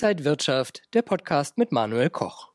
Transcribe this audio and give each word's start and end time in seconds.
Inside 0.00 0.24
Wirtschaft, 0.24 0.82
der 0.94 1.02
Podcast 1.02 1.58
mit 1.58 1.72
Manuel 1.72 2.08
Koch. 2.08 2.50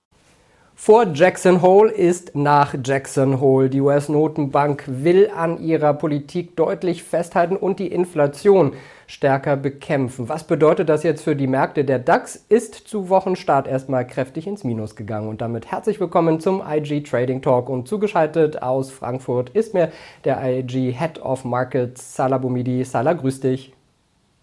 Vor 0.76 1.08
Jackson 1.14 1.62
Hole 1.62 1.92
ist 1.92 2.36
nach 2.36 2.74
Jackson 2.82 3.42
Hole. 3.42 3.70
Die 3.70 3.82
US-Notenbank 3.82 4.86
will 4.88 5.30
an 5.30 5.62
ihrer 5.62 5.94
Politik 5.94 6.56
deutlich 6.56 7.04
festhalten 7.04 7.58
und 7.58 7.80
die 7.80 7.92
Inflation 7.92 8.72
stärker 9.08 9.58
bekämpfen. 9.58 10.30
Was 10.30 10.48
bedeutet 10.48 10.88
das 10.88 11.04
jetzt 11.04 11.22
für 11.22 11.36
die 11.36 11.48
Märkte? 11.48 11.84
Der 11.84 12.00
DAX 12.00 12.38
ist 12.48 12.76
zu 12.76 13.10
Wochenstart 13.10 13.68
erstmal 13.68 14.08
kräftig 14.08 14.48
ins 14.48 14.64
Minus 14.64 14.96
gegangen. 14.96 15.28
Und 15.28 15.42
damit 15.42 15.70
herzlich 15.70 16.00
willkommen 16.00 16.40
zum 16.40 16.64
IG 16.66 17.02
Trading 17.04 17.42
Talk. 17.42 17.68
Und 17.68 17.90
zugeschaltet 17.90 18.64
aus 18.64 18.90
Frankfurt 18.90 19.50
ist 19.50 19.74
mir 19.74 19.92
der 20.24 20.42
IG 20.42 20.94
Head 20.94 21.22
of 21.22 21.44
Markets, 21.44 22.16
Salah 22.16 22.38
Boumidi. 22.38 22.86
Salah, 22.86 23.12
grüß 23.12 23.42
dich. 23.42 23.74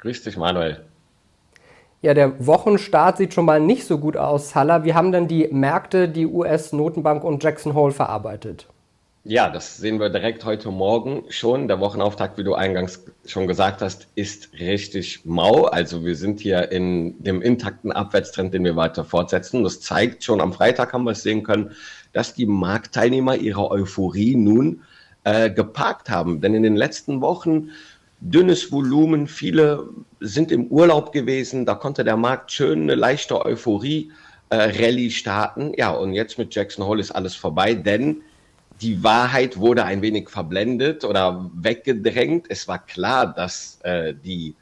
Grüß 0.00 0.22
dich, 0.22 0.36
Manuel. 0.36 0.84
Ja, 2.02 2.14
der 2.14 2.46
Wochenstart 2.46 3.18
sieht 3.18 3.34
schon 3.34 3.44
mal 3.44 3.60
nicht 3.60 3.86
so 3.86 3.98
gut 3.98 4.16
aus, 4.16 4.50
Salah. 4.50 4.84
Wie 4.84 4.94
haben 4.94 5.12
denn 5.12 5.28
die 5.28 5.48
Märkte, 5.52 6.08
die 6.08 6.26
US-Notenbank 6.26 7.22
und 7.22 7.44
Jackson 7.44 7.74
Hole 7.74 7.92
verarbeitet? 7.92 8.66
Ja, 9.22 9.50
das 9.50 9.76
sehen 9.76 10.00
wir 10.00 10.08
direkt 10.08 10.46
heute 10.46 10.70
Morgen 10.70 11.24
schon. 11.28 11.68
Der 11.68 11.78
Wochenauftakt, 11.78 12.38
wie 12.38 12.44
du 12.44 12.54
eingangs 12.54 13.04
schon 13.26 13.46
gesagt 13.46 13.82
hast, 13.82 14.08
ist 14.14 14.54
richtig 14.54 15.26
mau. 15.26 15.66
Also 15.66 16.02
wir 16.02 16.16
sind 16.16 16.40
hier 16.40 16.72
in 16.72 17.22
dem 17.22 17.42
intakten 17.42 17.92
Abwärtstrend, 17.92 18.54
den 18.54 18.64
wir 18.64 18.76
weiter 18.76 19.04
fortsetzen. 19.04 19.62
Das 19.62 19.82
zeigt 19.82 20.24
schon 20.24 20.40
am 20.40 20.54
Freitag 20.54 20.94
haben 20.94 21.04
wir 21.04 21.10
es 21.10 21.22
sehen 21.22 21.42
können, 21.42 21.72
dass 22.14 22.32
die 22.32 22.46
Marktteilnehmer 22.46 23.36
ihre 23.36 23.70
Euphorie 23.70 24.36
nun 24.36 24.84
äh, 25.24 25.50
geparkt 25.50 26.08
haben. 26.08 26.40
Denn 26.40 26.54
in 26.54 26.62
den 26.62 26.76
letzten 26.76 27.20
Wochen 27.20 27.68
dünnes 28.20 28.70
Volumen, 28.70 29.26
viele 29.26 29.88
sind 30.20 30.52
im 30.52 30.66
Urlaub 30.66 31.12
gewesen, 31.12 31.66
da 31.66 31.74
konnte 31.74 32.04
der 32.04 32.16
Markt 32.16 32.52
schön 32.52 32.82
eine 32.82 32.94
leichte 32.94 33.44
Euphorie 33.44 34.12
äh, 34.50 34.56
Rallye 34.56 35.10
starten. 35.10 35.72
Ja, 35.76 35.90
und 35.90 36.12
jetzt 36.12 36.38
mit 36.38 36.54
Jackson 36.54 36.84
Hole 36.84 37.00
ist 37.00 37.10
alles 37.10 37.34
vorbei, 37.34 37.74
denn 37.74 38.22
die 38.80 39.02
Wahrheit 39.02 39.58
wurde 39.58 39.84
ein 39.84 40.02
wenig 40.02 40.28
verblendet 40.28 41.04
oder 41.04 41.50
weggedrängt. 41.54 42.46
Es 42.48 42.68
war 42.68 42.78
klar, 42.78 43.32
dass 43.32 43.78
äh, 43.82 44.14
die 44.14 44.54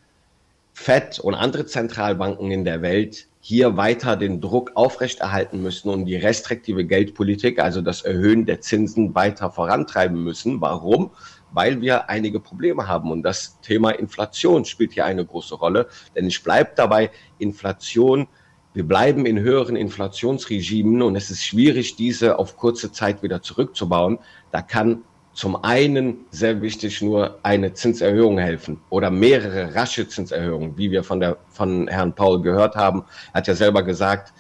Fed 0.73 1.19
und 1.19 1.35
andere 1.35 1.67
Zentralbanken 1.67 2.51
in 2.51 2.65
der 2.65 2.83
Welt 2.83 3.27
hier 3.41 3.77
weiter 3.77 4.17
den 4.17 4.41
Druck 4.41 4.73
aufrechterhalten 4.75 5.63
müssen 5.63 5.89
und 5.89 6.05
die 6.05 6.17
restriktive 6.17 6.85
Geldpolitik, 6.85 7.59
also 7.59 7.81
das 7.81 8.03
Erhöhen 8.03 8.47
der 8.47 8.61
Zinsen 8.61 9.15
weiter 9.15 9.51
vorantreiben 9.51 10.23
müssen. 10.23 10.61
Warum? 10.61 11.11
Weil 11.53 11.81
wir 11.81 12.09
einige 12.11 12.41
Probleme 12.41 12.89
haben 12.89 13.11
und 13.11 13.23
das 13.23 13.61
Thema 13.61 13.91
Inflation 13.91 14.65
spielt 14.65 14.93
hier 14.93 15.05
eine 15.05 15.25
große 15.25 15.55
Rolle. 15.55 15.89
Denn 16.15 16.27
ich 16.27 16.43
bleibe 16.43 16.73
dabei, 16.77 17.11
Inflation 17.39 18.29
wir 18.75 18.87
bleiben 18.87 19.27
in 19.27 19.41
höheren 19.41 19.75
Inflationsregimen 19.75 21.03
und 21.03 21.17
es 21.17 21.31
ist 21.31 21.43
schwierig, 21.43 21.97
diese 21.97 22.39
auf 22.39 22.57
kurze 22.57 22.93
Zeit 22.93 23.25
wieder 23.25 23.43
zurückzubauen. 23.43 24.21
Da 24.53 24.63
kann 24.63 25.03
zum 25.33 25.65
einen 25.65 26.27
sehr 26.31 26.61
wichtig 26.63 27.01
nur 27.01 27.39
eine 27.43 27.73
Zinserhöhung 27.73 28.39
helfen 28.39 28.81
oder 28.91 29.11
mehrere 29.11 29.75
rasche 29.75 30.07
Zinserhöhungen, 30.07 30.77
wie 30.77 30.91
wir 30.91 31.03
von, 31.03 31.19
der, 31.19 31.39
von 31.49 31.89
Herrn 31.89 32.15
Paul 32.15 32.43
gehört 32.43 32.77
haben. 32.77 33.05
Er 33.33 33.39
hat 33.39 33.49
ja 33.49 33.55
selber 33.55 33.83
gesagt, 33.83 34.33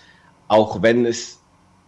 auch 0.47 0.83
wenn 0.83 1.07
es 1.07 1.41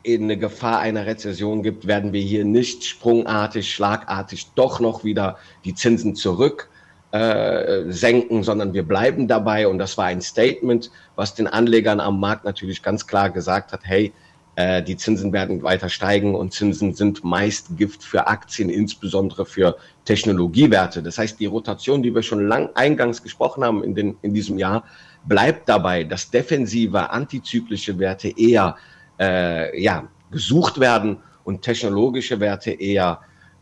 eine 0.06 0.38
Gefahr 0.38 0.80
einer 0.80 1.06
Rezession 1.06 1.62
gibt, 1.62 1.86
werden 1.86 2.12
wir 2.12 2.22
hier 2.22 2.44
nicht 2.44 2.84
sprungartig, 2.84 3.72
schlagartig 3.72 4.48
doch 4.54 4.80
noch 4.80 5.04
wieder 5.04 5.38
die 5.64 5.74
Zinsen 5.74 6.14
zurück 6.14 6.70
äh, 7.12 7.90
senken, 7.90 8.42
sondern 8.42 8.72
wir 8.72 8.82
bleiben 8.82 9.28
dabei. 9.28 9.68
Und 9.68 9.78
das 9.78 9.98
war 9.98 10.06
ein 10.06 10.20
Statement, 10.20 10.90
was 11.16 11.34
den 11.34 11.46
Anlegern 11.46 12.00
am 12.00 12.20
Markt 12.20 12.44
natürlich 12.44 12.82
ganz 12.82 13.06
klar 13.06 13.30
gesagt 13.30 13.72
hat, 13.72 13.80
hey, 13.82 14.12
äh, 14.56 14.82
die 14.82 14.96
Zinsen 14.96 15.32
werden 15.32 15.62
weiter 15.62 15.88
steigen 15.88 16.34
und 16.34 16.52
Zinsen 16.52 16.94
sind 16.94 17.24
meist 17.24 17.76
Gift 17.76 18.02
für 18.02 18.26
Aktien, 18.26 18.70
insbesondere 18.70 19.44
für 19.44 19.76
Technologiewerte. 20.04 21.02
Das 21.02 21.18
heißt, 21.18 21.40
die 21.40 21.46
Rotation, 21.46 22.02
die 22.02 22.14
wir 22.14 22.22
schon 22.22 22.46
lang 22.46 22.70
eingangs 22.74 23.22
gesprochen 23.22 23.64
haben 23.64 23.82
in, 23.82 23.94
den, 23.94 24.16
in 24.22 24.34
diesem 24.34 24.58
Jahr, 24.58 24.84
bleibt 25.24 25.68
dabei, 25.68 26.04
dass 26.04 26.30
defensive, 26.30 27.10
antizyklische 27.10 27.98
Werte 27.98 28.28
eher 28.36 28.76
äh, 29.20 29.80
ja, 29.80 30.08
gesucht 30.30 30.80
werden 30.80 31.18
und 31.44 31.62
technologische 31.62 32.40
Werte 32.40 32.70
eher 32.70 33.20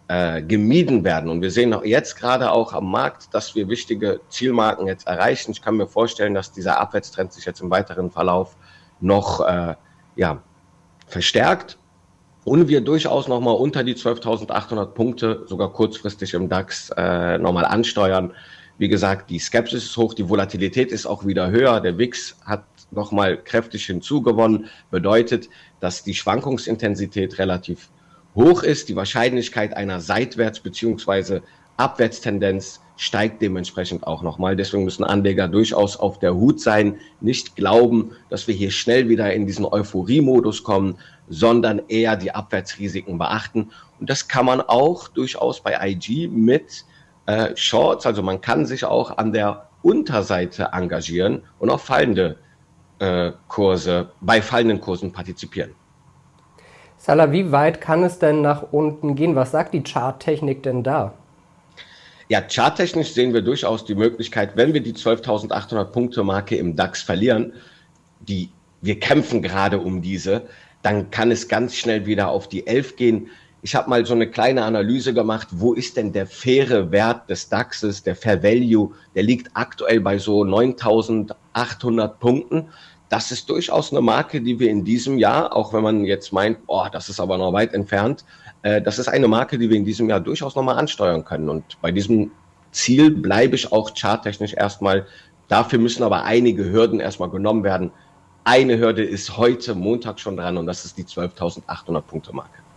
äh, 0.08 0.42
gemieden 0.42 1.04
werden. 1.04 1.28
Und 1.28 1.42
wir 1.42 1.50
sehen 1.50 1.74
auch 1.74 1.84
jetzt 1.84 2.16
gerade 2.16 2.50
auch 2.50 2.72
am 2.72 2.90
Markt, 2.90 3.34
dass 3.34 3.54
wir 3.54 3.68
wichtige 3.68 4.20
Zielmarken 4.30 4.86
jetzt 4.86 5.06
erreichen. 5.06 5.50
Ich 5.50 5.60
kann 5.60 5.76
mir 5.76 5.86
vorstellen, 5.86 6.34
dass 6.34 6.52
dieser 6.52 6.80
Abwärtstrend 6.80 7.32
sich 7.32 7.44
jetzt 7.44 7.60
im 7.60 7.70
weiteren 7.70 8.10
Verlauf 8.10 8.56
noch 9.00 9.46
äh, 9.46 9.74
ja, 10.16 10.42
verstärkt 11.06 11.78
und 12.44 12.68
wir 12.68 12.80
durchaus 12.80 13.28
nochmal 13.28 13.56
unter 13.56 13.84
die 13.84 13.94
12.800 13.94 14.86
Punkte, 14.86 15.44
sogar 15.46 15.72
kurzfristig 15.72 16.34
im 16.34 16.48
DAX, 16.48 16.90
äh, 16.96 17.36
nochmal 17.38 17.66
ansteuern. 17.66 18.32
Wie 18.78 18.88
gesagt, 18.88 19.28
die 19.28 19.38
Skepsis 19.38 19.84
ist 19.84 19.96
hoch, 19.96 20.14
die 20.14 20.28
Volatilität 20.28 20.90
ist 20.92 21.04
auch 21.04 21.26
wieder 21.26 21.50
höher. 21.50 21.80
Der 21.80 21.98
WIX 21.98 22.36
hat 22.46 22.64
nochmal 22.90 23.36
kräftig 23.42 23.86
hinzugewonnen, 23.86 24.66
bedeutet, 24.90 25.48
dass 25.80 26.02
die 26.02 26.14
Schwankungsintensität 26.14 27.38
relativ 27.38 27.88
hoch 28.34 28.62
ist, 28.62 28.88
die 28.88 28.96
Wahrscheinlichkeit 28.96 29.76
einer 29.76 30.00
Seitwärts- 30.00 30.60
bzw. 30.60 31.40
Abwärtstendenz 31.76 32.80
steigt 32.96 33.40
dementsprechend 33.40 34.06
auch 34.06 34.22
nochmal. 34.22 34.56
Deswegen 34.56 34.84
müssen 34.84 35.04
Anleger 35.04 35.46
durchaus 35.48 35.96
auf 35.96 36.18
der 36.18 36.34
Hut 36.34 36.60
sein, 36.60 36.96
nicht 37.20 37.54
glauben, 37.54 38.10
dass 38.28 38.48
wir 38.48 38.54
hier 38.54 38.72
schnell 38.72 39.08
wieder 39.08 39.32
in 39.32 39.46
diesen 39.46 39.64
Euphorie-Modus 39.64 40.64
kommen, 40.64 40.98
sondern 41.28 41.80
eher 41.88 42.16
die 42.16 42.32
Abwärtsrisiken 42.32 43.16
beachten. 43.18 43.70
Und 44.00 44.10
das 44.10 44.26
kann 44.26 44.46
man 44.46 44.60
auch 44.60 45.08
durchaus 45.08 45.60
bei 45.60 45.78
IG 45.80 46.26
mit 46.26 46.84
äh, 47.26 47.54
Shorts, 47.56 48.06
also 48.06 48.22
man 48.22 48.40
kann 48.40 48.66
sich 48.66 48.84
auch 48.84 49.16
an 49.18 49.32
der 49.32 49.68
Unterseite 49.82 50.70
engagieren 50.72 51.42
und 51.58 51.70
auch 51.70 51.80
fallende 51.80 52.36
Kurse, 53.46 54.10
bei 54.20 54.42
fallenden 54.42 54.80
Kursen 54.80 55.12
partizipieren. 55.12 55.74
Salah, 56.96 57.30
wie 57.30 57.52
weit 57.52 57.80
kann 57.80 58.02
es 58.02 58.18
denn 58.18 58.42
nach 58.42 58.72
unten 58.72 59.14
gehen? 59.14 59.36
Was 59.36 59.52
sagt 59.52 59.72
die 59.72 59.84
Charttechnik 59.84 60.64
denn 60.64 60.82
da? 60.82 61.14
Ja, 62.28 62.42
charttechnisch 62.42 63.12
sehen 63.12 63.32
wir 63.32 63.40
durchaus 63.40 63.84
die 63.84 63.94
Möglichkeit, 63.94 64.56
wenn 64.56 64.74
wir 64.74 64.82
die 64.82 64.92
12.800 64.92 65.84
Punkte 65.84 66.24
Marke 66.24 66.56
im 66.56 66.76
DAX 66.76 67.00
verlieren, 67.00 67.54
die 68.20 68.50
wir 68.82 69.00
kämpfen 69.00 69.42
gerade 69.42 69.78
um 69.78 70.02
diese, 70.02 70.42
dann 70.82 71.10
kann 71.10 71.30
es 71.30 71.48
ganz 71.48 71.74
schnell 71.74 72.04
wieder 72.04 72.28
auf 72.28 72.48
die 72.48 72.66
11 72.66 72.96
gehen. 72.96 73.30
Ich 73.62 73.74
habe 73.74 73.90
mal 73.90 74.06
so 74.06 74.14
eine 74.14 74.30
kleine 74.30 74.64
Analyse 74.64 75.12
gemacht, 75.12 75.48
wo 75.50 75.74
ist 75.74 75.96
denn 75.96 76.12
der 76.12 76.26
faire 76.26 76.92
Wert 76.92 77.28
des 77.28 77.48
DAXes, 77.48 78.02
der 78.02 78.14
Fair 78.14 78.42
Value, 78.42 78.92
der 79.14 79.24
liegt 79.24 79.50
aktuell 79.54 80.00
bei 80.00 80.18
so 80.18 80.42
9.800 80.42 82.08
Punkten 82.18 82.68
das 83.08 83.30
ist 83.30 83.48
durchaus 83.48 83.90
eine 83.90 84.00
Marke, 84.00 84.40
die 84.40 84.58
wir 84.58 84.70
in 84.70 84.84
diesem 84.84 85.18
Jahr, 85.18 85.56
auch 85.56 85.72
wenn 85.72 85.82
man 85.82 86.04
jetzt 86.04 86.32
meint, 86.32 86.58
oh, 86.66 86.86
das 86.92 87.08
ist 87.08 87.20
aber 87.20 87.38
noch 87.38 87.52
weit 87.52 87.72
entfernt, 87.72 88.24
äh, 88.62 88.82
das 88.82 88.98
ist 88.98 89.08
eine 89.08 89.28
Marke, 89.28 89.58
die 89.58 89.70
wir 89.70 89.76
in 89.76 89.84
diesem 89.84 90.08
Jahr 90.08 90.20
durchaus 90.20 90.54
nochmal 90.54 90.78
ansteuern 90.78 91.24
können. 91.24 91.48
Und 91.48 91.80
bei 91.80 91.90
diesem 91.90 92.30
Ziel 92.70 93.10
bleibe 93.10 93.54
ich 93.54 93.72
auch 93.72 93.92
charttechnisch 93.94 94.52
erstmal. 94.52 95.06
Dafür 95.48 95.78
müssen 95.78 96.02
aber 96.02 96.24
einige 96.24 96.70
Hürden 96.70 97.00
erstmal 97.00 97.30
genommen 97.30 97.64
werden. 97.64 97.90
Eine 98.44 98.78
Hürde 98.78 99.04
ist 99.04 99.36
heute 99.38 99.74
Montag 99.74 100.20
schon 100.20 100.36
dran 100.36 100.58
und 100.58 100.66
das 100.66 100.84
ist 100.84 100.98
die 100.98 101.04
12.800 101.04 102.00
Punkte 102.02 102.34
Marke. 102.34 102.67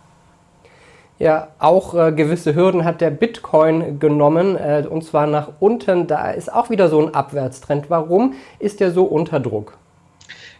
Ja, 1.18 1.48
auch 1.58 1.94
äh, 1.94 2.12
gewisse 2.12 2.54
Hürden 2.54 2.84
hat 2.84 3.00
der 3.00 3.10
Bitcoin 3.10 4.00
genommen 4.00 4.56
äh, 4.56 4.84
und 4.88 5.04
zwar 5.04 5.26
nach 5.26 5.48
unten. 5.60 6.06
Da 6.06 6.30
ist 6.30 6.52
auch 6.52 6.70
wieder 6.70 6.88
so 6.88 7.00
ein 7.00 7.14
Abwärtstrend. 7.14 7.90
Warum 7.90 8.34
ist 8.58 8.80
der 8.80 8.90
so 8.90 9.04
unter 9.04 9.38
Druck? 9.38 9.78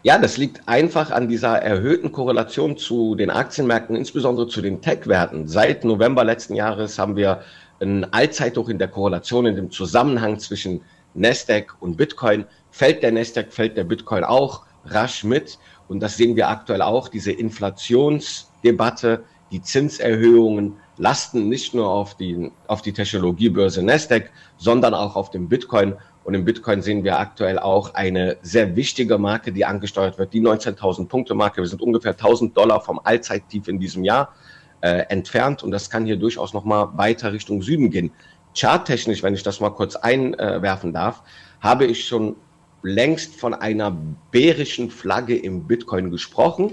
Ja, 0.05 0.19
das 0.19 0.37
liegt 0.37 0.69
einfach 0.69 1.13
an 1.13 1.29
dieser 1.29 1.59
erhöhten 1.59 2.11
Korrelation 2.11 2.77
zu 2.77 3.15
den 3.15 3.31
Aktienmärkten, 3.31 3.95
insbesondere 3.95 4.49
zu 4.49 4.61
den 4.61 4.81
Tech-Werten. 4.81 5.47
Seit 5.47 5.85
November 5.85 6.25
letzten 6.25 6.55
Jahres 6.55 6.99
haben 6.99 7.15
wir 7.15 7.43
ein 7.81 8.13
Allzeithoch 8.13 8.69
in 8.69 8.79
der 8.79 8.89
Korrelation, 8.89 9.47
in 9.47 9.55
dem 9.55 9.71
Zusammenhang 9.71 10.39
zwischen 10.39 10.81
Nasdaq 11.15 11.77
und 11.79 11.97
Bitcoin. 11.97 12.47
Fällt 12.71 13.03
der 13.03 13.13
Nasdaq, 13.13 13.53
fällt 13.53 13.77
der 13.77 13.85
Bitcoin 13.85 14.25
auch 14.25 14.63
rasch 14.87 15.23
mit. 15.23 15.59
Und 15.89 16.01
das 16.01 16.17
sehen 16.17 16.37
wir 16.37 16.49
aktuell 16.49 16.83
auch, 16.83 17.09
diese 17.09 17.33
Inflationsdebatte, 17.33 19.23
die 19.53 19.63
Zinserhöhungen 19.63 20.79
lasten 20.97 21.49
nicht 21.49 21.75
nur 21.75 21.89
auf 21.89 22.17
die, 22.17 22.51
auf 22.67 22.83
die 22.83 22.93
Technologiebörse 22.93 23.83
Nasdaq, 23.83 24.31
sondern 24.57 24.95
auch 24.95 25.15
auf 25.15 25.31
dem 25.31 25.49
Bitcoin. 25.49 25.95
Und 26.25 26.35
im 26.35 26.45
Bitcoin 26.45 26.83
sehen 26.83 27.05
wir 27.05 27.19
aktuell 27.19 27.59
auch 27.59 27.95
eine 27.95 28.37
sehr 28.43 28.77
wichtige 28.77 29.19
Marke, 29.19 29.53
die 29.53 29.65
angesteuert 29.65 30.19
wird, 30.19 30.33
die 30.33 30.41
19.000 30.41 31.09
Punkte 31.09 31.35
Marke. 31.35 31.61
Wir 31.61 31.69
sind 31.69 31.83
ungefähr 31.83 32.17
1.000 32.17 32.55
Dollar 32.55 32.81
vom 32.81 33.01
Allzeittief 33.03 33.69
in 33.69 33.79
diesem 33.79 34.05
Jahr 34.05 34.33
äh, 34.81 35.05
entfernt 35.09 35.63
und 35.63 35.71
das 35.71 35.91
kann 35.91 36.07
hier 36.07 36.17
durchaus 36.17 36.55
noch 36.55 36.65
mal 36.65 36.97
weiter 36.97 37.33
Richtung 37.33 37.63
Süden 37.63 37.91
gehen. 37.91 38.11
Charttechnisch, 38.57 39.23
wenn 39.23 39.35
ich 39.35 39.43
das 39.43 39.61
mal 39.61 39.71
kurz 39.71 39.97
einwerfen 39.97 40.93
darf, 40.93 41.23
habe 41.61 41.87
ich 41.87 42.07
schon 42.07 42.37
längst 42.83 43.37
von 43.37 43.55
einer 43.55 43.97
bärischen 44.31 44.91
Flagge 44.91 45.37
im 45.37 45.67
Bitcoin 45.67 46.11
gesprochen. 46.11 46.73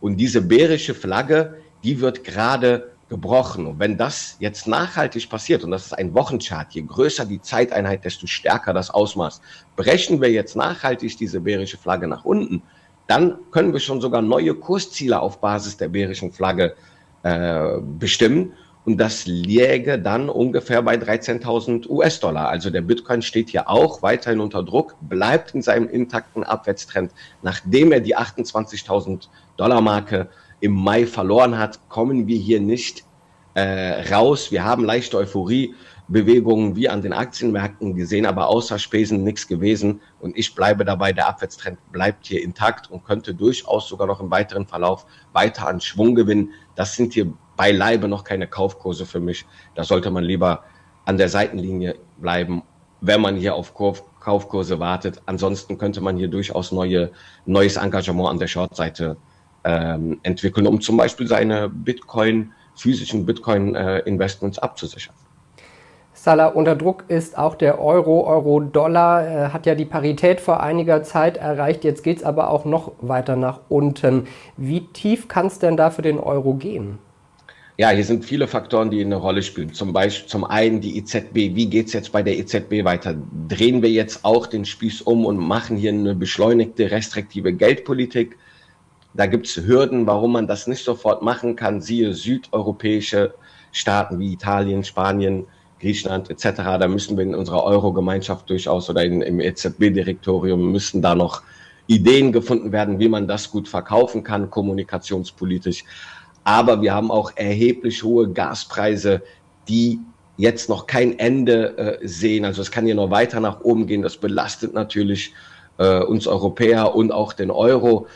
Und 0.00 0.18
diese 0.18 0.42
bärische 0.42 0.94
Flagge, 0.94 1.56
die 1.84 2.00
wird 2.00 2.24
gerade 2.24 2.90
gebrochen. 3.08 3.66
Und 3.66 3.78
wenn 3.78 3.96
das 3.96 4.36
jetzt 4.40 4.66
nachhaltig 4.66 5.28
passiert, 5.28 5.62
und 5.62 5.70
das 5.70 5.86
ist 5.86 5.92
ein 5.92 6.14
Wochenchart, 6.14 6.72
je 6.72 6.82
größer 6.82 7.26
die 7.26 7.40
Zeiteinheit, 7.40 8.04
desto 8.04 8.26
stärker 8.26 8.72
das 8.72 8.90
Ausmaß, 8.90 9.40
brechen 9.76 10.20
wir 10.20 10.30
jetzt 10.30 10.56
nachhaltig 10.56 11.16
diese 11.18 11.40
bärische 11.40 11.76
Flagge 11.76 12.08
nach 12.08 12.24
unten, 12.24 12.62
dann 13.06 13.36
können 13.50 13.72
wir 13.72 13.80
schon 13.80 14.00
sogar 14.00 14.22
neue 14.22 14.54
Kursziele 14.54 15.20
auf 15.20 15.40
Basis 15.40 15.76
der 15.76 15.88
bärischen 15.88 16.32
Flagge 16.32 16.74
äh, 17.22 17.78
bestimmen. 17.98 18.54
Und 18.86 18.98
das 18.98 19.26
läge 19.26 19.98
dann 19.98 20.28
ungefähr 20.28 20.82
bei 20.82 20.96
13.000 20.96 21.88
US-Dollar. 21.88 22.48
Also 22.48 22.68
der 22.68 22.82
Bitcoin 22.82 23.22
steht 23.22 23.50
hier 23.50 23.68
auch 23.68 24.02
weiterhin 24.02 24.40
unter 24.40 24.62
Druck, 24.62 24.96
bleibt 25.00 25.54
in 25.54 25.62
seinem 25.62 25.88
intakten 25.88 26.44
Abwärtstrend. 26.44 27.12
Nachdem 27.42 27.92
er 27.92 28.00
die 28.00 28.16
28.000 28.16 29.28
Dollar 29.56 29.80
Marke 29.80 30.28
im 30.64 30.72
Mai 30.72 31.06
verloren 31.06 31.58
hat, 31.58 31.90
kommen 31.90 32.26
wir 32.26 32.38
hier 32.38 32.58
nicht 32.58 33.04
äh, 33.52 34.14
raus. 34.14 34.50
Wir 34.50 34.64
haben 34.64 34.82
leichte 34.82 35.18
Euphoriebewegungen 35.18 36.74
wie 36.74 36.88
an 36.88 37.02
den 37.02 37.12
Aktienmärkten 37.12 37.94
gesehen, 37.94 38.24
aber 38.24 38.48
außer 38.48 38.78
Spesen 38.78 39.24
nichts 39.24 39.46
gewesen. 39.46 40.00
Und 40.20 40.38
ich 40.38 40.54
bleibe 40.54 40.86
dabei, 40.86 41.12
der 41.12 41.28
Abwärtstrend 41.28 41.78
bleibt 41.92 42.26
hier 42.28 42.42
intakt 42.42 42.90
und 42.90 43.04
könnte 43.04 43.34
durchaus 43.34 43.88
sogar 43.88 44.06
noch 44.06 44.20
im 44.20 44.30
weiteren 44.30 44.66
Verlauf 44.66 45.04
weiter 45.34 45.68
an 45.68 45.82
Schwung 45.82 46.14
gewinnen. 46.14 46.52
Das 46.76 46.96
sind 46.96 47.12
hier 47.12 47.30
beileibe 47.58 48.08
noch 48.08 48.24
keine 48.24 48.48
Kaufkurse 48.48 49.04
für 49.04 49.20
mich. 49.20 49.44
Da 49.74 49.84
sollte 49.84 50.10
man 50.10 50.24
lieber 50.24 50.64
an 51.04 51.18
der 51.18 51.28
Seitenlinie 51.28 51.96
bleiben, 52.16 52.62
wenn 53.02 53.20
man 53.20 53.36
hier 53.36 53.54
auf 53.54 53.74
Kaufkurse 53.74 54.80
wartet. 54.80 55.20
Ansonsten 55.26 55.76
könnte 55.76 56.00
man 56.00 56.16
hier 56.16 56.28
durchaus 56.28 56.72
neue, 56.72 57.12
neues 57.44 57.76
Engagement 57.76 58.30
an 58.30 58.38
der 58.38 58.46
Shortseite 58.46 59.18
ähm, 59.64 60.20
entwickeln, 60.22 60.66
um 60.66 60.80
zum 60.80 60.96
Beispiel 60.96 61.26
seine 61.26 61.68
Bitcoin, 61.68 62.52
physischen 62.76 63.24
Bitcoin-Investments 63.26 64.58
äh, 64.58 64.60
abzusichern. 64.60 65.14
Salah, 66.16 66.46
unter 66.46 66.76
Druck 66.76 67.04
ist 67.08 67.36
auch 67.36 67.54
der 67.54 67.80
Euro. 67.80 68.26
Euro-Dollar 68.26 69.26
äh, 69.26 69.48
hat 69.50 69.66
ja 69.66 69.74
die 69.74 69.84
Parität 69.84 70.40
vor 70.40 70.62
einiger 70.62 71.02
Zeit 71.02 71.36
erreicht. 71.36 71.84
Jetzt 71.84 72.04
geht 72.04 72.18
es 72.18 72.22
aber 72.22 72.50
auch 72.50 72.64
noch 72.64 72.92
weiter 73.00 73.36
nach 73.36 73.60
unten. 73.68 74.26
Wie 74.56 74.86
tief 74.86 75.28
kann 75.28 75.46
es 75.46 75.58
denn 75.58 75.76
da 75.76 75.90
für 75.90 76.02
den 76.02 76.18
Euro 76.18 76.54
gehen? 76.54 76.98
Ja, 77.76 77.90
hier 77.90 78.04
sind 78.04 78.24
viele 78.24 78.46
Faktoren, 78.46 78.90
die 78.90 79.00
eine 79.00 79.16
Rolle 79.16 79.42
spielen. 79.42 79.72
Zum 79.72 79.92
Beispiel 79.92 80.28
zum 80.28 80.44
einen 80.44 80.80
die 80.80 80.96
EZB. 80.96 81.34
Wie 81.34 81.66
geht's 81.66 81.92
jetzt 81.92 82.12
bei 82.12 82.22
der 82.22 82.38
EZB 82.38 82.84
weiter? 82.84 83.16
Drehen 83.48 83.82
wir 83.82 83.90
jetzt 83.90 84.24
auch 84.24 84.46
den 84.46 84.64
Spieß 84.64 85.02
um 85.02 85.26
und 85.26 85.38
machen 85.38 85.76
hier 85.76 85.90
eine 85.90 86.14
beschleunigte, 86.14 86.92
restriktive 86.92 87.52
Geldpolitik? 87.52 88.38
Da 89.14 89.26
gibt's 89.26 89.56
Hürden, 89.56 90.06
warum 90.06 90.32
man 90.32 90.46
das 90.46 90.66
nicht 90.66 90.84
sofort 90.84 91.22
machen 91.22 91.54
kann. 91.54 91.80
Siehe 91.80 92.14
südeuropäische 92.14 93.34
Staaten 93.70 94.18
wie 94.18 94.32
Italien, 94.32 94.82
Spanien, 94.82 95.46
Griechenland 95.80 96.30
etc. 96.30 96.62
Da 96.80 96.88
müssen 96.88 97.16
wir 97.16 97.24
in 97.24 97.34
unserer 97.34 97.62
Euro-Gemeinschaft 97.62 98.50
durchaus 98.50 98.90
oder 98.90 99.04
in, 99.04 99.22
im 99.22 99.38
EZB-Direktorium 99.40 100.72
müssen 100.72 101.00
da 101.00 101.14
noch 101.14 101.42
Ideen 101.86 102.32
gefunden 102.32 102.72
werden, 102.72 102.98
wie 102.98 103.08
man 103.08 103.28
das 103.28 103.50
gut 103.50 103.68
verkaufen 103.68 104.24
kann, 104.24 104.50
kommunikationspolitisch. 104.50 105.84
Aber 106.42 106.82
wir 106.82 106.94
haben 106.94 107.10
auch 107.10 107.32
erheblich 107.36 108.02
hohe 108.02 108.30
Gaspreise, 108.30 109.22
die 109.68 110.00
jetzt 110.36 110.68
noch 110.68 110.86
kein 110.86 111.18
Ende 111.18 111.78
äh, 111.78 112.08
sehen. 112.08 112.44
Also 112.44 112.62
es 112.62 112.70
kann 112.70 112.86
hier 112.86 112.94
noch 112.94 113.10
weiter 113.10 113.40
nach 113.40 113.60
oben 113.60 113.86
gehen. 113.86 114.02
Das 114.02 114.16
belastet 114.16 114.74
natürlich 114.74 115.34
äh, 115.78 116.00
uns 116.00 116.26
Europäer 116.26 116.94
und 116.94 117.12
auch 117.12 117.32
den 117.32 117.50
Euro. 117.50 118.06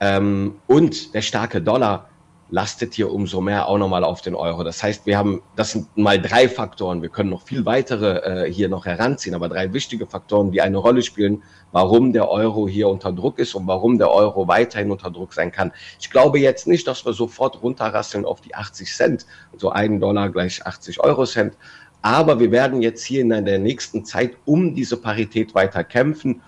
Ähm, 0.00 0.56
und 0.66 1.14
der 1.14 1.22
starke 1.22 1.60
Dollar 1.60 2.08
lastet 2.50 2.94
hier 2.94 3.12
umso 3.12 3.40
mehr 3.40 3.68
auch 3.68 3.78
nochmal 3.78 4.04
auf 4.04 4.22
den 4.22 4.34
Euro. 4.34 4.64
Das 4.64 4.82
heißt, 4.82 5.04
wir 5.04 5.18
haben, 5.18 5.42
das 5.54 5.72
sind 5.72 5.94
mal 5.96 6.20
drei 6.20 6.48
Faktoren. 6.48 7.02
Wir 7.02 7.10
können 7.10 7.30
noch 7.30 7.42
viel 7.42 7.66
weitere 7.66 8.46
äh, 8.46 8.52
hier 8.52 8.68
noch 8.68 8.86
heranziehen, 8.86 9.34
aber 9.34 9.48
drei 9.48 9.72
wichtige 9.72 10.06
Faktoren, 10.06 10.50
die 10.50 10.62
eine 10.62 10.78
Rolle 10.78 11.02
spielen, 11.02 11.42
warum 11.72 12.12
der 12.12 12.30
Euro 12.30 12.66
hier 12.66 12.88
unter 12.88 13.12
Druck 13.12 13.38
ist 13.38 13.54
und 13.54 13.66
warum 13.66 13.98
der 13.98 14.10
Euro 14.10 14.48
weiterhin 14.48 14.90
unter 14.90 15.10
Druck 15.10 15.34
sein 15.34 15.52
kann. 15.52 15.72
Ich 16.00 16.10
glaube 16.10 16.38
jetzt 16.38 16.66
nicht, 16.66 16.86
dass 16.86 17.04
wir 17.04 17.12
sofort 17.12 17.62
runterrasseln 17.62 18.24
auf 18.24 18.40
die 18.40 18.54
80 18.54 18.94
Cent, 18.94 19.26
so 19.56 19.70
ein 19.70 20.00
Dollar 20.00 20.30
gleich 20.30 20.64
80 20.64 21.00
Euro 21.00 21.26
Cent. 21.26 21.54
Aber 22.00 22.38
wir 22.38 22.50
werden 22.50 22.80
jetzt 22.80 23.04
hier 23.04 23.20
in 23.22 23.28
der 23.28 23.58
nächsten 23.58 24.04
Zeit 24.04 24.36
um 24.46 24.74
diese 24.74 24.96
Parität 24.96 25.54
weiter 25.54 25.84
kämpfen. 25.84 26.40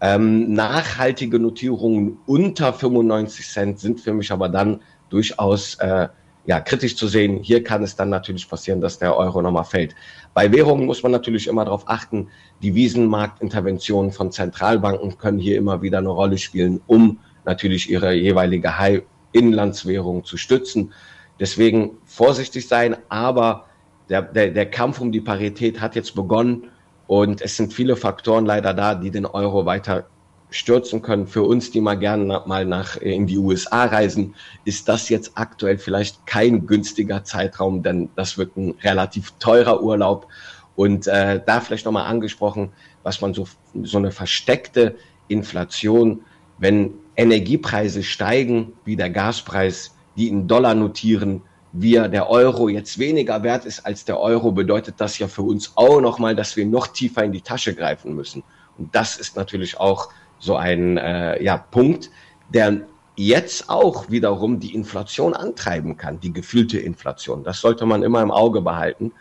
Ähm, 0.00 0.52
nachhaltige 0.52 1.38
Notierungen 1.38 2.18
unter 2.26 2.72
95 2.72 3.46
Cent 3.46 3.80
sind 3.80 4.00
für 4.00 4.14
mich 4.14 4.32
aber 4.32 4.48
dann 4.48 4.80
durchaus 5.10 5.74
äh, 5.76 6.08
ja, 6.46 6.60
kritisch 6.60 6.96
zu 6.96 7.06
sehen. 7.06 7.42
Hier 7.42 7.62
kann 7.62 7.82
es 7.82 7.96
dann 7.96 8.08
natürlich 8.08 8.48
passieren, 8.48 8.80
dass 8.80 8.98
der 8.98 9.16
Euro 9.16 9.42
nochmal 9.42 9.64
fällt. 9.64 9.94
Bei 10.32 10.50
Währungen 10.50 10.86
muss 10.86 11.02
man 11.02 11.12
natürlich 11.12 11.46
immer 11.46 11.64
darauf 11.64 11.86
achten, 11.86 12.28
die 12.62 12.74
Wiesenmarktinterventionen 12.74 14.10
von 14.10 14.32
Zentralbanken 14.32 15.18
können 15.18 15.38
hier 15.38 15.58
immer 15.58 15.82
wieder 15.82 15.98
eine 15.98 16.08
Rolle 16.08 16.38
spielen, 16.38 16.80
um 16.86 17.18
natürlich 17.44 17.90
ihre 17.90 18.14
jeweilige 18.14 18.78
High-Inlandswährung 18.78 20.24
zu 20.24 20.36
stützen. 20.36 20.92
Deswegen 21.38 21.98
vorsichtig 22.04 22.68
sein, 22.68 22.96
aber 23.08 23.66
der, 24.08 24.22
der, 24.22 24.50
der 24.50 24.70
Kampf 24.70 25.00
um 25.00 25.12
die 25.12 25.20
Parität 25.20 25.80
hat 25.80 25.94
jetzt 25.94 26.14
begonnen 26.14 26.68
und 27.10 27.42
es 27.42 27.56
sind 27.56 27.72
viele 27.72 27.96
Faktoren 27.96 28.46
leider 28.46 28.72
da, 28.72 28.94
die 28.94 29.10
den 29.10 29.26
Euro 29.26 29.66
weiter 29.66 30.06
stürzen 30.50 31.02
können. 31.02 31.26
Für 31.26 31.42
uns, 31.42 31.72
die 31.72 31.80
mal 31.80 31.98
gerne 31.98 32.44
mal 32.46 32.64
nach 32.64 32.98
äh, 32.98 33.12
in 33.12 33.26
die 33.26 33.36
USA 33.36 33.86
reisen, 33.86 34.36
ist 34.64 34.88
das 34.88 35.08
jetzt 35.08 35.32
aktuell 35.34 35.76
vielleicht 35.78 36.24
kein 36.24 36.68
günstiger 36.68 37.24
Zeitraum, 37.24 37.82
denn 37.82 38.10
das 38.14 38.38
wird 38.38 38.56
ein 38.56 38.76
relativ 38.84 39.32
teurer 39.40 39.82
Urlaub. 39.82 40.28
Und 40.76 41.08
äh, 41.08 41.42
da 41.44 41.60
vielleicht 41.60 41.84
nochmal 41.84 42.06
angesprochen, 42.06 42.70
was 43.02 43.20
man 43.20 43.34
so, 43.34 43.48
so 43.82 43.98
eine 43.98 44.12
versteckte 44.12 44.94
Inflation, 45.26 46.20
wenn 46.58 46.92
Energiepreise 47.16 48.04
steigen, 48.04 48.74
wie 48.84 48.94
der 48.94 49.10
Gaspreis, 49.10 49.96
die 50.16 50.28
in 50.28 50.46
Dollar 50.46 50.76
notieren, 50.76 51.42
wie 51.72 51.92
der 51.92 52.28
Euro 52.28 52.68
jetzt 52.68 52.98
weniger 52.98 53.42
wert 53.42 53.64
ist 53.64 53.86
als 53.86 54.04
der 54.04 54.18
Euro, 54.18 54.50
bedeutet 54.52 54.96
das 54.98 55.18
ja 55.18 55.28
für 55.28 55.42
uns 55.42 55.72
auch 55.76 56.00
nochmal, 56.00 56.34
dass 56.34 56.56
wir 56.56 56.66
noch 56.66 56.88
tiefer 56.88 57.24
in 57.24 57.32
die 57.32 57.42
Tasche 57.42 57.74
greifen 57.74 58.14
müssen. 58.14 58.42
Und 58.76 58.94
das 58.94 59.16
ist 59.16 59.36
natürlich 59.36 59.78
auch 59.78 60.08
so 60.38 60.56
ein 60.56 60.96
äh, 60.96 61.42
ja, 61.42 61.58
Punkt, 61.58 62.10
der 62.52 62.80
jetzt 63.16 63.68
auch 63.68 64.10
wiederum 64.10 64.58
die 64.58 64.74
Inflation 64.74 65.34
antreiben 65.34 65.96
kann, 65.96 66.18
die 66.20 66.32
gefühlte 66.32 66.78
Inflation. 66.78 67.44
Das 67.44 67.60
sollte 67.60 67.86
man 67.86 68.02
immer 68.02 68.22
im 68.22 68.30
Auge 68.30 68.62
behalten. 68.62 69.12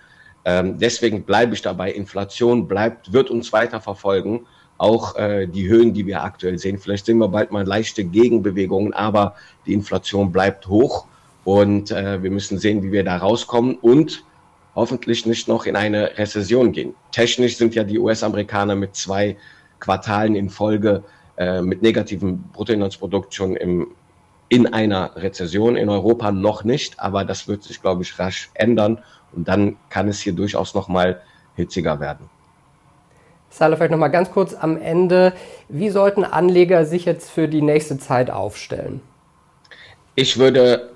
Ähm, 0.45 0.79
deswegen 0.79 1.23
bleibe 1.23 1.53
ich 1.53 1.61
dabei. 1.61 1.91
Inflation 1.91 2.67
bleibt, 2.67 3.11
wird 3.11 3.29
uns 3.29 3.51
weiter 3.51 3.81
verfolgen. 3.81 4.45
Auch 4.77 5.17
äh, 5.17 5.45
die 5.45 5.67
Höhen, 5.67 5.93
die 5.93 6.05
wir 6.07 6.23
aktuell 6.23 6.57
sehen. 6.57 6.77
Vielleicht 6.77 7.05
sehen 7.05 7.17
wir 7.17 7.27
bald 7.27 7.51
mal 7.51 7.65
leichte 7.65 8.05
Gegenbewegungen, 8.05 8.93
aber 8.93 9.35
die 9.65 9.73
Inflation 9.73 10.31
bleibt 10.31 10.67
hoch 10.67 11.05
und 11.43 11.91
äh, 11.91 12.21
wir 12.21 12.31
müssen 12.31 12.59
sehen, 12.59 12.83
wie 12.83 12.91
wir 12.91 13.03
da 13.03 13.17
rauskommen 13.17 13.75
und 13.75 14.23
hoffentlich 14.75 15.25
nicht 15.25 15.47
noch 15.47 15.65
in 15.65 15.75
eine 15.75 16.17
Rezession 16.17 16.71
gehen. 16.71 16.93
Technisch 17.11 17.57
sind 17.57 17.75
ja 17.75 17.83
die 17.83 17.99
US-Amerikaner 17.99 18.75
mit 18.75 18.95
zwei 18.95 19.37
Quartalen 19.79 20.35
in 20.35 20.49
Folge 20.49 21.03
äh, 21.37 21.61
mit 21.61 21.81
negativem 21.81 22.43
Bruttoinlandsprodukt 22.53 23.33
schon 23.33 23.55
im, 23.55 23.87
in 24.49 24.73
einer 24.73 25.15
Rezession. 25.15 25.75
In 25.75 25.89
Europa 25.89 26.31
noch 26.31 26.63
nicht, 26.63 26.99
aber 26.99 27.25
das 27.25 27.47
wird 27.47 27.63
sich, 27.63 27.81
glaube 27.81 28.03
ich, 28.03 28.19
rasch 28.19 28.49
ändern 28.53 28.99
und 29.31 29.47
dann 29.47 29.77
kann 29.89 30.07
es 30.07 30.19
hier 30.19 30.33
durchaus 30.33 30.73
noch 30.73 30.87
mal 30.87 31.21
hitziger 31.55 31.99
werden. 31.99 32.29
Salah, 33.49 33.77
vielleicht 33.77 33.91
noch 33.91 33.97
mal 33.97 34.09
ganz 34.09 34.31
kurz 34.31 34.53
am 34.53 34.77
Ende. 34.77 35.33
Wie 35.69 35.89
sollten 35.89 36.23
Anleger 36.23 36.85
sich 36.85 37.05
jetzt 37.05 37.31
für 37.31 37.47
die 37.47 37.61
nächste 37.61 37.97
Zeit 37.97 38.29
aufstellen? 38.29 39.01
Ich 40.15 40.37
würde 40.37 40.91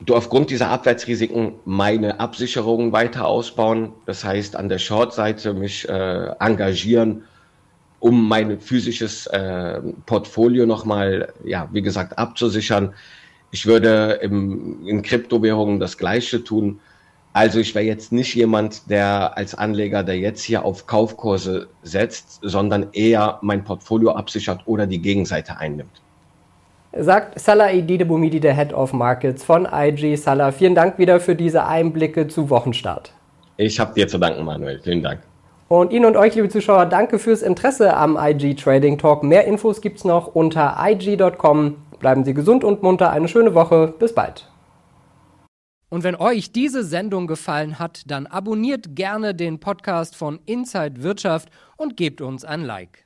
du 0.00 0.14
aufgrund 0.14 0.50
dieser 0.50 0.68
Abwärtsrisiken 0.70 1.54
meine 1.64 2.20
Absicherungen 2.20 2.92
weiter 2.92 3.26
ausbauen. 3.26 3.92
Das 4.04 4.24
heißt, 4.24 4.56
an 4.56 4.68
der 4.68 4.78
Short-Seite 4.78 5.54
mich 5.54 5.88
äh, 5.88 6.30
engagieren, 6.38 7.24
um 7.98 8.28
mein 8.28 8.60
physisches 8.60 9.26
äh, 9.26 9.80
Portfolio 10.04 10.66
nochmal, 10.66 11.32
ja, 11.44 11.68
wie 11.72 11.82
gesagt, 11.82 12.18
abzusichern. 12.18 12.94
Ich 13.50 13.66
würde 13.66 14.18
im, 14.22 14.86
in 14.86 15.02
Kryptowährungen 15.02 15.80
das 15.80 15.96
Gleiche 15.96 16.44
tun. 16.44 16.80
Also 17.32 17.58
ich 17.58 17.74
wäre 17.74 17.84
jetzt 17.84 18.12
nicht 18.12 18.34
jemand, 18.34 18.90
der 18.90 19.36
als 19.36 19.54
Anleger, 19.54 20.02
der 20.02 20.18
jetzt 20.18 20.42
hier 20.42 20.64
auf 20.64 20.86
Kaufkurse 20.86 21.68
setzt, 21.82 22.40
sondern 22.42 22.88
eher 22.92 23.38
mein 23.42 23.64
Portfolio 23.64 24.12
absichert 24.12 24.62
oder 24.66 24.86
die 24.86 25.00
Gegenseite 25.00 25.58
einnimmt. 25.58 26.02
Sagt 26.98 27.38
Salah 27.38 27.72
Idide 27.72 28.06
Bumidi, 28.06 28.40
der 28.40 28.54
Head 28.54 28.72
of 28.72 28.92
Markets 28.92 29.44
von 29.44 29.68
IG. 29.70 30.16
Salah, 30.16 30.52
vielen 30.52 30.74
Dank 30.74 30.98
wieder 30.98 31.20
für 31.20 31.34
diese 31.34 31.66
Einblicke 31.66 32.28
zu 32.28 32.48
Wochenstart. 32.48 33.12
Ich 33.56 33.78
habe 33.80 33.94
dir 33.94 34.08
zu 34.08 34.18
danken, 34.18 34.44
Manuel. 34.44 34.80
Vielen 34.82 35.02
Dank. 35.02 35.20
Und 35.68 35.92
Ihnen 35.92 36.04
und 36.04 36.16
euch, 36.16 36.34
liebe 36.34 36.48
Zuschauer, 36.48 36.86
danke 36.86 37.18
fürs 37.18 37.42
Interesse 37.42 37.96
am 37.96 38.16
IG 38.20 38.54
Trading 38.54 38.98
Talk. 38.98 39.22
Mehr 39.22 39.46
Infos 39.46 39.80
gibt's 39.80 40.04
noch 40.04 40.28
unter 40.28 40.76
IG.com. 40.80 41.76
Bleiben 41.98 42.24
Sie 42.24 42.34
gesund 42.34 42.62
und 42.62 42.82
munter. 42.82 43.10
Eine 43.10 43.28
schöne 43.28 43.54
Woche. 43.54 43.92
Bis 43.98 44.14
bald. 44.14 44.48
Und 45.88 46.04
wenn 46.04 46.16
euch 46.16 46.52
diese 46.52 46.84
Sendung 46.84 47.26
gefallen 47.26 47.78
hat, 47.78 48.02
dann 48.06 48.26
abonniert 48.26 48.96
gerne 48.96 49.34
den 49.34 49.60
Podcast 49.60 50.16
von 50.16 50.40
Inside 50.44 51.02
Wirtschaft 51.02 51.48
und 51.76 51.96
gebt 51.96 52.20
uns 52.20 52.44
ein 52.44 52.62
Like. 52.62 53.05